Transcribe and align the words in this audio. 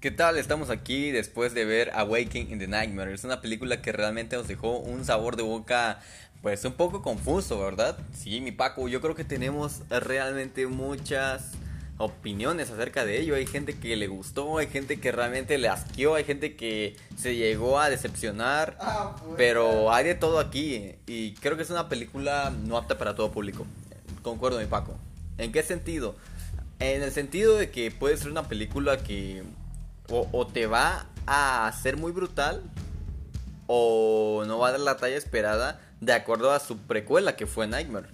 ¿Qué 0.00 0.12
tal? 0.12 0.38
Estamos 0.38 0.70
aquí 0.70 1.10
después 1.10 1.54
de 1.54 1.64
ver 1.64 1.90
Awakening 1.92 2.52
in 2.52 2.60
the 2.60 2.68
Nightmare. 2.68 3.12
Es 3.12 3.24
una 3.24 3.40
película 3.40 3.82
que 3.82 3.90
realmente 3.90 4.36
nos 4.36 4.46
dejó 4.46 4.78
un 4.78 5.04
sabor 5.04 5.34
de 5.34 5.42
boca 5.42 5.98
pues 6.40 6.64
un 6.64 6.74
poco 6.74 7.02
confuso, 7.02 7.58
¿verdad? 7.58 7.98
Sí, 8.14 8.40
mi 8.40 8.52
Paco, 8.52 8.86
yo 8.86 9.00
creo 9.00 9.16
que 9.16 9.24
tenemos 9.24 9.80
realmente 9.90 10.68
muchas 10.68 11.50
opiniones 11.96 12.70
acerca 12.70 13.04
de 13.04 13.18
ello. 13.18 13.34
Hay 13.34 13.44
gente 13.48 13.74
que 13.76 13.96
le 13.96 14.06
gustó, 14.06 14.58
hay 14.58 14.68
gente 14.68 15.00
que 15.00 15.10
realmente 15.10 15.58
le 15.58 15.68
asqueó, 15.68 16.14
hay 16.14 16.22
gente 16.22 16.54
que 16.54 16.94
se 17.16 17.34
llegó 17.34 17.80
a 17.80 17.90
decepcionar. 17.90 18.78
Ah, 18.78 19.16
pues. 19.18 19.34
Pero 19.36 19.92
hay 19.92 20.04
de 20.04 20.14
todo 20.14 20.38
aquí 20.38 20.92
y 21.08 21.34
creo 21.34 21.56
que 21.56 21.64
es 21.64 21.70
una 21.70 21.88
película 21.88 22.52
no 22.64 22.76
apta 22.76 22.98
para 22.98 23.16
todo 23.16 23.32
público. 23.32 23.66
Concuerdo, 24.22 24.60
mi 24.60 24.66
Paco. 24.66 24.96
¿En 25.38 25.50
qué 25.50 25.64
sentido? 25.64 26.14
En 26.78 27.02
el 27.02 27.10
sentido 27.10 27.56
de 27.56 27.72
que 27.72 27.90
puede 27.90 28.16
ser 28.16 28.30
una 28.30 28.46
película 28.46 28.98
que 28.98 29.42
o, 30.10 30.46
te 30.46 30.66
va 30.66 31.06
a 31.26 31.70
ser 31.82 31.96
muy 31.96 32.12
brutal 32.12 32.62
o 33.66 34.44
no 34.46 34.58
va 34.58 34.68
a 34.68 34.72
dar 34.72 34.80
la 34.80 34.96
talla 34.96 35.16
esperada 35.16 35.80
de 36.00 36.12
acuerdo 36.12 36.52
a 36.52 36.60
su 36.60 36.78
precuela 36.78 37.36
que 37.36 37.46
fue 37.46 37.66
Nightmare. 37.66 38.08